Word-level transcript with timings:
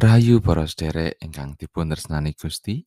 Rahayu 0.00 0.40
para 0.40 0.64
sedherek 0.64 1.20
ingkang 1.20 1.60
dipun 1.60 1.92
tresnani 1.92 2.32
Gusti. 2.32 2.80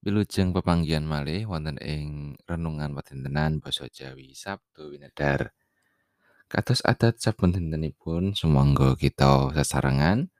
Wilujeng 0.00 0.56
pepanggihan 0.56 1.04
malih 1.04 1.44
wonten 1.44 1.76
ing 1.76 2.40
renungan 2.48 2.96
padintenan 2.96 3.60
basa 3.60 3.84
Jawi 3.92 4.32
Sabtu 4.32 4.96
Winedar. 4.96 5.52
Kados 6.48 6.80
adat 6.88 7.20
saben 7.20 7.52
dintenipun 7.52 8.32
sumangga 8.32 8.96
kita 8.96 9.52
sesarengan 9.52 10.32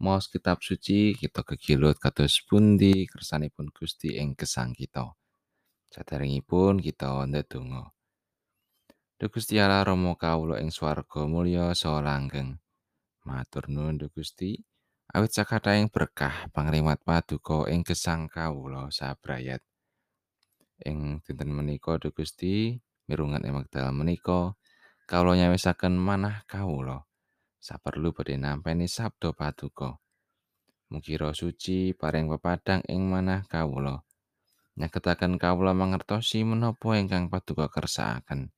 maos 0.00 0.32
kitab 0.32 0.64
suci 0.64 1.12
kita 1.12 1.44
kegilut 1.44 2.00
kados 2.00 2.40
pundi 2.48 3.04
kersanipun 3.04 3.68
Gusti 3.68 4.16
ing 4.16 4.32
gesang 4.40 4.72
kita. 4.72 5.12
Saderengipun 5.92 6.80
kita 6.80 7.20
ndedonga. 7.28 7.92
Duh 9.20 9.28
Gusti 9.28 9.60
Allah 9.60 9.84
Rama 9.84 10.16
kawula 10.16 10.56
ing 10.64 10.72
swarga 10.72 11.28
mulya 11.28 11.76
saha 11.76 12.00
langgeng. 12.00 12.56
Matur 13.28 13.68
nuwun 13.68 14.00
Gusti. 14.08 14.72
Awit 15.14 15.30
sakathahing 15.30 15.86
berkah 15.94 16.50
pangrimat 16.50 16.98
paduka 17.06 17.70
ing 17.70 17.86
gesang 17.86 18.26
kawula 18.26 18.90
sabrayat. 18.90 19.62
Ing 20.82 21.22
dinten 21.22 21.54
menika 21.54 22.02
Duh 22.02 22.10
Gusti, 22.10 22.82
mirungan 23.06 23.46
ing 23.46 23.54
wekdal 23.54 23.94
menika 23.94 24.58
kawula 25.06 25.38
nyawisaken 25.38 25.94
manah 25.94 26.42
kawula 26.50 27.06
saperlu 27.62 28.10
badhe 28.10 28.34
nampi 28.36 28.90
sabda 28.90 29.30
paduka. 29.30 30.02
Mugi 30.90 31.14
Roh 31.14 31.32
Suci 31.32 31.94
paring 31.94 32.26
pepadang 32.28 32.82
ing 32.90 33.06
manah 33.06 33.46
kawula. 33.46 34.02
Nyagetaken 34.74 35.38
kawula 35.38 35.72
mangertosi 35.72 36.42
menapa 36.42 36.98
ingkang 36.98 37.30
paduka 37.30 37.70
kersakaken. 37.70 38.50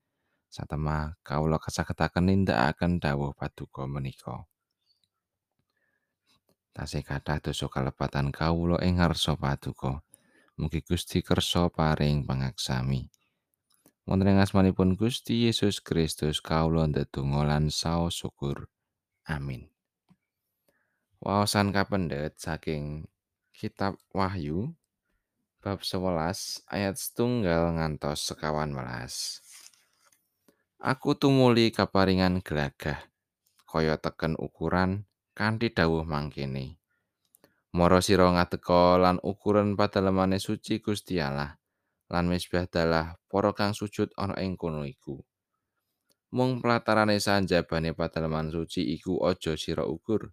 Satemah 0.48 1.20
kawula 1.20 1.61
kasagetaken 1.61 2.33
nindakaken 2.33 2.97
dawuh 2.97 3.36
paduka 3.36 3.84
menika. 3.84 4.48
Tasih 6.77 7.00
kathah 7.00 7.41
dosa 7.41 7.72
kalepatan 7.72 8.28
kawula 8.28 8.77
ing 8.84 9.00
ngarsa 9.00 9.32
paduka. 9.41 10.05
Mugi 10.60 10.84
Gusti 10.84 11.24
kersa 11.24 11.72
paring 11.72 12.28
pangaksami. 12.28 13.08
Wonten 14.05 14.28
ing 14.28 14.44
asmanipun 14.44 14.92
Gusti 14.92 15.48
Yesus 15.48 15.80
Kristus 15.80 16.44
kawula 16.44 16.84
ndedonga 16.84 17.48
lan 17.48 17.72
saos 17.72 18.20
syukur. 18.20 18.69
Amin. 19.24 19.72
Waosan 21.24 21.72
kapendet 21.72 22.36
saking 22.36 23.08
kitab 23.56 23.97
Wahyu 24.12 24.77
bab 25.64 25.80
11 25.80 26.60
ayat 26.69 27.00
setunggal 27.00 27.72
ngantos 27.72 28.20
sekawan 28.20 28.77
welas. 28.77 29.41
Aku 30.77 31.16
tumuli 31.16 31.72
kaparingan 31.72 32.44
gelagah 32.44 33.00
kaya 33.64 33.97
teken 33.97 34.36
ukuran 34.36 35.08
kanthi 35.37 35.69
dawuh 35.69 36.09
mangkene. 36.09 36.81
Mara 37.77 38.01
sira 38.01 38.33
ngateka 38.33 38.97
lan 38.97 39.20
ukuran 39.20 39.77
padalemane 39.77 40.41
suci 40.41 40.81
Gusti 40.81 41.20
Allah 41.20 41.61
lan 42.09 42.25
misbah 42.33 42.65
dalah 42.65 43.20
para 43.28 43.53
kang 43.53 43.77
sujud 43.77 44.17
ana 44.17 44.33
ing 44.41 44.56
kono 44.56 44.89
iku. 44.89 45.20
Mung 46.33 46.65
platarane 46.65 47.20
sanjabane 47.20 47.93
padaleman 47.93 48.48
suci 48.48 48.97
iku 48.97 49.28
aja 49.28 49.61
sira 49.61 49.84
ukur. 49.84 50.33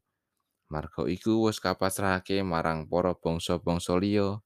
Marga 0.71 1.03
iku 1.11 1.51
wis 1.51 1.59
kapasrahake 1.59 2.39
marang 2.39 2.87
para 2.87 3.11
bangsa-bangsa 3.11 3.99
liya 3.99 4.39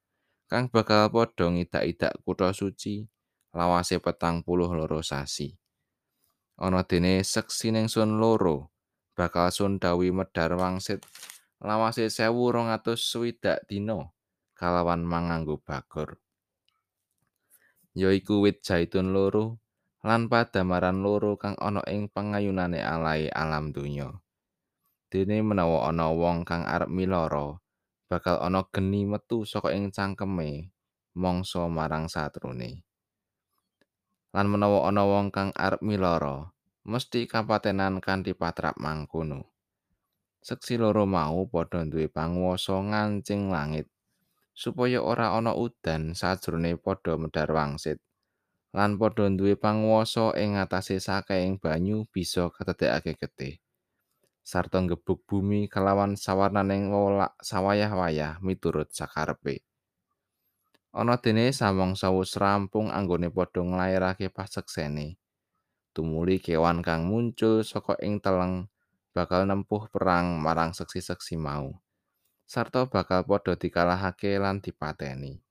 kang 0.49 0.73
bakal 0.73 1.13
padha 1.13 1.53
ngidak-idak 1.53 2.17
kutha 2.25 2.49
suci 2.49 3.05
lawase 3.53 4.01
petang 4.01 4.41
puluh 4.41 4.73
loro 4.73 5.05
sasi. 5.05 5.53
Ana 6.57 6.81
dene 6.81 7.21
seksi 7.21 7.69
ning 7.69 7.85
sun 7.85 8.17
loro 8.17 8.73
bakal 9.17 9.49
sun 9.49 9.81
dawi 9.81 10.13
medar 10.13 10.53
wangsit 10.53 11.01
lawase 11.57 12.13
sewu 12.13 12.53
rong 12.53 12.69
atus 12.69 13.01
swidak 13.01 13.65
dina 13.65 14.13
kalawan 14.53 15.01
manganggo 15.01 15.57
bagor. 15.57 16.21
Yaiku 17.97 18.45
wit 18.45 18.61
zaitun 18.61 19.09
loro 19.09 19.57
lan 20.05 20.29
padamaran 20.29 21.01
loro 21.01 21.33
kang 21.33 21.57
ana 21.57 21.81
ing 21.89 22.13
pengayunane 22.13 22.77
alai 22.77 23.25
alam 23.33 23.73
donya. 23.73 24.13
Dene 25.09 25.41
menawa 25.41 25.89
ana 25.89 26.13
wong 26.13 26.45
kang 26.45 26.67
arep 26.67 26.91
miloro, 26.91 27.63
bakal 28.05 28.37
ana 28.37 28.61
geni 28.69 29.07
metu 29.07 29.47
saka 29.47 29.73
ing 29.73 29.89
cangkeme 29.89 30.69
mangsa 31.17 31.65
marang 31.65 32.05
satrone. 32.05 32.85
Lan 34.35 34.45
menawa 34.45 34.85
ana 34.85 35.07
wong 35.07 35.33
kang 35.33 35.49
arep 35.57 35.81
miloro, 35.81 36.53
mesti 36.87 37.27
kapatenan 37.27 37.99
kanthi 37.99 38.31
patrap 38.31 38.79
mangkono. 38.79 39.51
Seksi 40.39 40.79
loro 40.79 41.03
mau 41.03 41.43
padha 41.51 41.83
duwe 41.83 42.07
panguwasa 42.07 42.79
ngancing 42.79 43.51
langit 43.51 43.91
supaya 44.55 45.03
ora 45.03 45.35
ana 45.35 45.51
udan 45.51 46.15
sajrone 46.15 46.79
padha 46.79 47.19
medhar 47.19 47.51
wangsit 47.51 47.99
lan 48.71 48.95
padha 48.95 49.27
duwe 49.27 49.59
panguwasa 49.59 50.31
ing 50.39 50.55
ngatasé 50.55 51.03
sakeing 51.03 51.59
banyu 51.59 52.07
bisa 52.07 52.47
katedhekake 52.55 53.19
getih. 53.19 53.55
Sarta 54.47 54.79
ngebuk 54.79 55.27
bumi 55.27 55.67
kelawan 55.67 56.15
sawarnaning 56.15 56.87
wolak 56.87 57.35
sawayah-wayah 57.43 58.39
miturut 58.39 58.87
sakarepe 58.95 59.67
ana 60.97 61.19
dene 61.21 61.53
samong 61.53 61.93
sawus 61.93 62.33
rampung 62.41 62.89
anggone 62.89 63.29
padha 63.29 63.61
nglairake 63.61 64.33
paseksene 64.33 65.19
tumuli 65.97 66.37
kewan 66.37 66.85
kang 66.85 67.09
muncul 67.09 67.65
saka 67.65 67.97
ing 68.05 68.21
teleng 68.21 68.69
bakal 69.17 69.49
nempuh 69.49 69.89
perang 69.89 70.37
marang 70.37 70.77
seksi-seksi 70.77 71.41
mau. 71.41 71.73
Sarta 72.45 72.85
bakal 72.85 73.25
padha 73.25 73.57
dikalahake 73.57 74.37
lan 74.37 74.61
dipateni. 74.61 75.41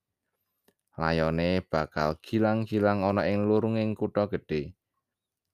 Layone 0.95 1.67
bakal 1.67 2.23
gilang-gilang 2.23 3.03
ana 3.03 3.27
ing 3.27 3.51
lurunging 3.51 3.99
kutha 3.99 4.31
gedhe. 4.31 4.79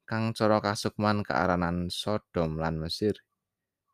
Kang 0.05 0.37
cara 0.37 0.61
kasukman 0.61 1.25
kearanan 1.25 1.89
Sodom 1.89 2.61
lan 2.61 2.77
Mesir. 2.77 3.25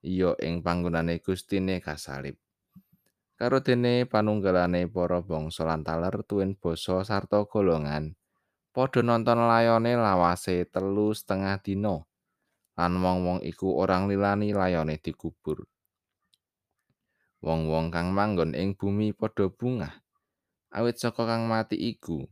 Iya 0.03 0.35
ing 0.43 0.67
panggonane 0.67 1.23
Gustine 1.23 1.79
kasalib. 1.79 2.35
Karo 3.39 3.63
dene 3.63 4.03
panunggalane 4.03 4.91
para 4.91 5.23
bangsa 5.23 5.63
lan 5.63 5.87
taler 5.87 6.27
tuwin 6.27 6.59
basa 6.59 7.07
sarta 7.07 7.47
golongan. 7.47 8.19
Padha 8.75 9.01
nonton 9.01 9.49
layone 9.49 9.93
lawase 9.97 10.69
telu 10.69 11.11
setengah 11.17 11.57
dina. 11.65 12.05
lan 12.79 12.95
wong-wong 13.03 13.43
iku 13.43 13.75
orang 13.83 14.07
lilani 14.07 14.55
layone 14.55 15.03
dikubur. 15.03 15.67
Wong-wong 17.43 17.91
kang 17.91 18.15
manggon 18.15 18.55
ing 18.55 18.79
bumi 18.79 19.11
padha 19.11 19.51
bungah. 19.51 19.99
Awit 20.71 21.03
saka 21.03 21.27
kang 21.27 21.51
mati 21.51 21.75
iku 21.75 22.23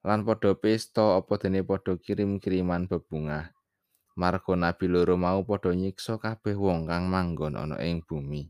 lan 0.00 0.24
padha 0.24 0.56
pesta 0.56 1.20
apa 1.20 1.36
dene 1.36 1.60
padha 1.60 2.00
kirim-kiriman 2.00 2.88
bebungah. 2.88 3.52
Marga 4.16 4.56
nabi 4.56 4.88
loro 4.88 5.20
mau 5.20 5.44
padha 5.44 5.76
nyiksa 5.76 6.16
kabeh 6.16 6.56
wong 6.56 6.88
kang 6.88 7.04
manggon 7.12 7.60
ana 7.60 7.76
ing 7.84 8.00
bumi. 8.00 8.48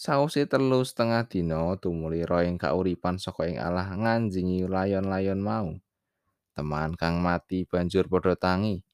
Sause 0.00 0.48
telu 0.48 0.80
setengah 0.80 1.28
dina 1.28 1.76
tumuli 1.76 2.24
roh 2.24 2.40
ing 2.40 2.56
kauripan 2.56 3.20
saka 3.20 3.44
ing 3.44 3.60
Allah 3.60 3.92
nganjingi 3.92 4.64
layon-layon 4.64 5.40
mau. 5.44 5.76
Teman 6.60 6.92
kang 6.92 7.24
mati 7.24 7.64
banjur 7.64 8.04
padha 8.04 8.36
tangi. 8.36 8.84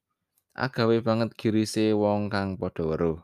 agawe 0.54 1.02
banget 1.02 1.34
girise 1.34 1.90
wong 1.98 2.30
kang 2.30 2.54
padha 2.54 2.86
weruh. 2.86 3.18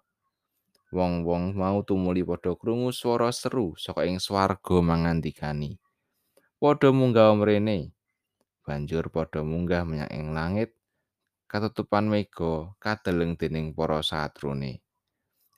Wong-wong 0.90 1.54
mau 1.54 1.86
tumuli 1.86 2.26
padha 2.26 2.58
krungu 2.58 2.90
swara 2.90 3.30
seru 3.30 3.78
saka 3.78 4.02
ing 4.02 4.18
swarga 4.18 4.82
mangandikani. 4.82 5.78
Padha 6.58 6.90
munggah 6.90 7.38
mrene. 7.38 7.94
Banjur 8.66 9.14
padha 9.14 9.46
munggah 9.46 9.86
menyang 9.86 10.10
ing 10.10 10.34
langit. 10.34 10.74
Katutupan 11.46 12.10
mega 12.10 12.74
kadeleng 12.82 13.38
dening 13.38 13.70
para 13.78 14.02
satrone. 14.02 14.82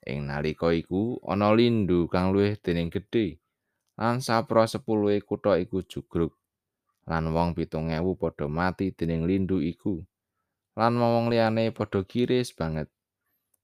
Ing 0.05 0.29
nalika 0.29 0.69
iku 0.69 1.17
ana 1.25 1.49
lindu 1.57 2.05
kang 2.05 2.37
luwih 2.37 2.53
dening 2.61 2.93
gedhe. 2.93 3.41
Lan 3.97 4.21
sapra 4.21 4.69
sepuluhe 4.69 5.25
kutha 5.25 5.57
iku 5.57 5.81
jugruk. 5.81 6.37
Lan 7.05 7.29
wong 7.29 7.53
pitung 7.53 7.93
ewu 7.93 8.17
padha 8.17 8.49
mati 8.49 8.89
dening 8.89 9.29
lindu 9.29 9.61
iku. 9.61 10.01
lan 10.75 10.99
wong 10.99 11.31
liyane 11.31 11.71
padha 11.71 12.01
kiris 12.03 12.51
banget. 12.51 12.89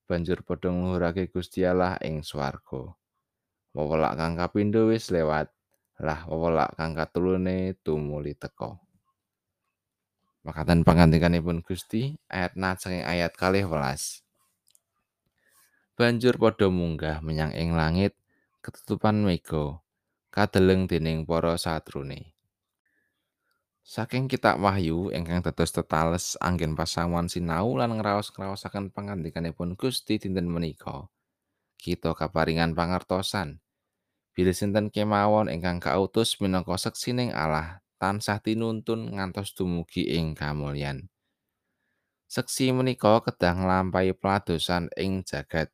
Banjur 0.06 0.46
padha 0.46 0.70
ngluhurake 0.70 1.28
Gusti 1.34 1.66
Allah 1.66 1.98
ing 2.06 2.22
swarga. 2.22 2.94
Wewelak 3.74 4.14
kang 4.16 4.38
kapindho 4.38 4.88
wis 4.88 5.10
lewat. 5.10 5.50
Lah 6.00 6.24
wewelak 6.30 6.78
kang 6.78 6.94
katulune 6.94 7.76
tumuli 7.82 8.38
teka. 8.38 8.78
Makatan 10.46 10.86
pangandikanipun 10.86 11.66
Gusti 11.66 12.16
ayat 12.30 12.54
nat 12.56 12.80
saking 12.80 13.04
ayat 13.04 13.34
kalih 13.34 13.66
welas. 13.66 14.22
Banjur 15.98 16.38
padha 16.38 16.70
munggah 16.70 17.20
menyang 17.26 17.52
ing 17.58 17.74
langit 17.74 18.14
ketutupan 18.62 19.26
mega 19.26 19.82
kadeleng 20.30 20.86
dening 20.86 21.26
para 21.26 21.58
satrone 21.58 22.32
Saking 23.82 24.30
kitab 24.30 24.62
Wahyu 24.62 25.10
ingkang 25.10 25.42
dados 25.42 25.74
tetales 25.74 26.38
anggen 26.38 26.78
pasamuan 26.78 27.26
sinau 27.26 27.74
lan 27.74 27.98
ngraos-ngraosaken 27.98 28.94
pangandikanipun 28.94 29.74
Gusti 29.74 30.22
dinten 30.22 30.46
menika. 30.46 31.10
kita 31.82 32.14
kaparingan 32.14 32.78
pangertosan. 32.78 33.58
Bilih 34.38 34.54
sinten 34.54 34.94
kemawon 34.94 35.50
ingkang 35.50 35.82
kautus 35.82 36.38
minangka 36.38 36.78
seksining 36.78 37.34
Allah 37.34 37.82
tansah 37.98 38.38
tinuntun 38.38 39.18
ngantos 39.18 39.58
dumugi 39.58 40.06
ing 40.14 40.38
kamulyan. 40.38 41.10
Seksi 42.30 42.70
menika 42.70 43.18
kedah 43.26 43.58
nglampahi 43.58 44.14
peladosan 44.14 44.94
ing 44.94 45.26
jagat. 45.26 45.74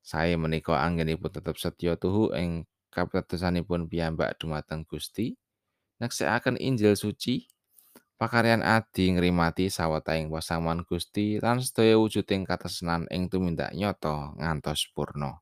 Sae 0.00 0.34
menika 0.40 0.80
anggenipun 0.80 1.28
tetep 1.28 1.60
setya 1.60 2.00
tuhu 2.00 2.32
ing 2.32 2.64
kapitadosanipun 2.88 3.84
piyambak 3.86 4.40
dumateng 4.40 4.88
Gusti 4.88 5.36
neksekaken 5.98 6.58
Injil 6.58 6.94
suci 6.94 7.46
pakaryan 8.18 8.66
adi 8.66 9.14
ngrimati 9.14 9.70
sawetahing 9.70 10.26
pasamuan 10.30 10.82
Gusti 10.82 11.38
lan 11.38 11.62
sedaya 11.62 11.94
wujuding 11.98 12.42
katresnan 12.42 13.06
ing 13.14 13.30
tumindak 13.30 13.70
nyata 13.74 14.34
ngantos 14.34 14.90
purna. 14.90 15.38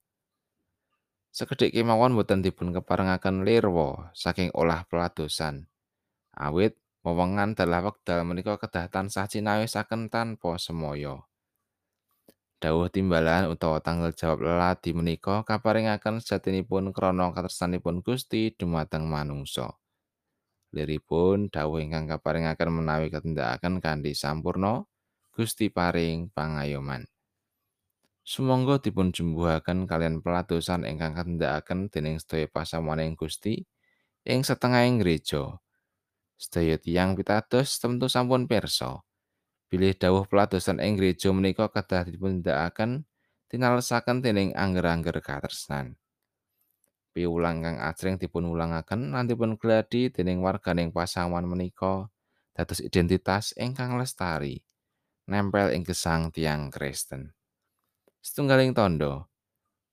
Sekedhik 1.32 1.72
kemawon 1.76 2.16
boten 2.16 2.40
dipun 2.40 2.72
keparengaken 2.72 3.44
lirwa 3.44 4.12
saking 4.16 4.52
olah 4.56 4.88
peladosan. 4.88 5.68
Awit 6.32 6.80
wewengan 7.04 7.52
dalah 7.52 7.84
wekdal 7.84 8.24
menika 8.24 8.56
kedah 8.56 8.88
tansah 8.88 9.28
cinawisaken 9.28 10.08
tanpa 10.08 10.56
semaya. 10.56 11.28
Dawuh 12.56 12.88
timbalan 12.88 13.52
utawa 13.52 13.84
tanggal 13.84 14.16
jawab 14.16 14.40
leladi 14.48 14.96
menika 14.96 15.44
kaparingaken 15.44 16.24
sejatinipun 16.24 16.96
krana 16.96 17.28
katresnanipun 17.36 18.00
Gusti 18.00 18.56
dumateng 18.56 19.04
manungsa. 19.04 19.76
Liripun 20.76 21.48
dawuh 21.48 21.80
ingkang 21.80 22.04
kaparingaken 22.04 22.68
menawi 22.68 23.08
katindakaken 23.08 23.80
kanthi 23.80 24.12
sampurna 24.12 24.84
Gusti 25.32 25.72
paring 25.72 26.28
pangayoman. 26.36 27.08
Sumangga 28.20 28.76
dipun 28.76 29.08
jumbuhaken 29.08 29.88
kalian 29.88 30.20
peladosan 30.20 30.84
ingkang 30.84 31.16
katindakaken 31.16 31.88
dening 31.88 32.20
sedaya 32.20 32.44
pasamuaning 32.52 33.16
Gusti 33.16 33.64
ing 34.28 34.44
setengahing 34.44 35.00
gereja. 35.00 35.56
Sedaya 36.36 36.76
tiyang 36.76 37.16
pitados 37.16 37.80
tentu 37.80 38.12
sampun 38.12 38.44
pirsa. 38.44 39.00
Bilih 39.72 39.96
dawuh 39.96 40.28
peladosan 40.28 40.76
ing 40.84 41.00
gereja 41.00 41.32
menika 41.32 41.72
kedah 41.72 42.04
dipun 42.04 42.44
tindakaken 42.44 43.08
tinalesaken 43.48 44.20
dening 44.20 44.52
angger-angger 44.52 45.24
katresnan. 45.24 45.96
Piwulang 47.16 47.64
kang 47.64 47.80
ajreng 47.80 48.20
dipun 48.20 48.44
ulangaken 48.44 49.16
lan 49.16 49.24
dipun 49.24 49.56
gladi 49.56 50.12
dening 50.12 50.44
warganing 50.44 50.92
pasaman 50.92 51.48
menika 51.48 52.12
dados 52.52 52.84
identitas 52.84 53.56
ingkang 53.56 53.96
lestari 53.96 54.60
nempel 55.24 55.72
ing 55.72 55.80
gesang 55.80 56.28
tiang 56.28 56.68
Kristen. 56.68 57.32
Setunggaling 58.20 58.76
tondo 58.76 59.32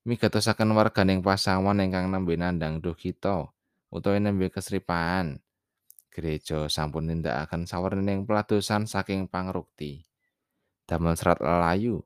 migatosaken 0.04 0.76
warganing 0.76 1.24
pasaman 1.24 1.80
ingkang 1.80 2.12
nembe 2.12 2.36
nandang 2.36 2.84
duh 2.84 2.94
kita 2.94 3.48
utawa 3.88 4.20
nembe 4.20 4.52
kesripaan. 4.52 5.40
Gereja 6.14 6.70
sampun 6.70 7.10
nindakaken 7.10 7.66
sawernining 7.66 8.30
peladosan 8.30 8.86
saking 8.86 9.26
pangrukti. 9.26 10.06
Damel 10.86 11.18
serat 11.18 11.42
lelayu 11.42 12.06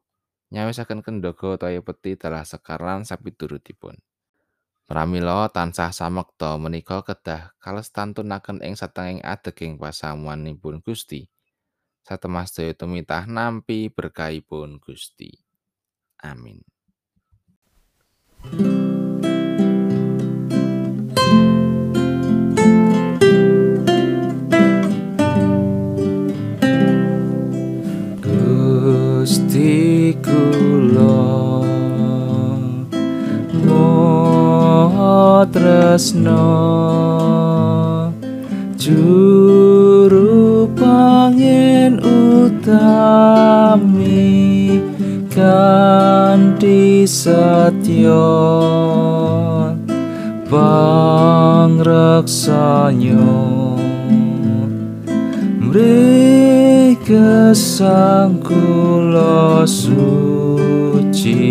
nyawisaken 0.53 1.03
kendaga 1.03 1.59
utawa 1.59 1.81
peti 1.83 2.15
dalah 2.15 2.47
sekar 2.47 2.79
lan 2.79 3.03
sapiturutipun. 3.03 3.99
Pramila 4.87 5.51
tansah 5.51 5.91
samekta 5.91 6.55
menika 6.55 7.03
kedah 7.03 7.51
kalestantunaken 7.59 8.63
ing 8.63 8.79
satenging 8.79 9.19
adeging 9.19 9.75
pasamuanipun 9.75 10.79
Gusti. 10.79 11.27
Satemah 12.07 12.47
sedaya 12.47 12.71
tumitah 12.71 13.27
nampi 13.27 13.91
berkahipun 13.91 14.79
Gusti. 14.79 15.43
Amin. 16.23 16.63
Tresno 35.97 36.45
juru 38.77 40.69
pangen 40.77 41.97
utami 42.37 43.17
kanthi 45.33 47.01
setya 47.09 48.29
pangreksanyo 50.45 53.33
mriki 55.65 57.57
sang 57.57 58.37
kula 58.45 59.65
suci 59.65 61.41